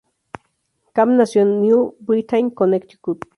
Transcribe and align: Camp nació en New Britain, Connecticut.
Camp 0.95 1.11
nació 1.11 1.43
en 1.43 1.61
New 1.61 1.93
Britain, 1.99 2.49
Connecticut. 2.49 3.23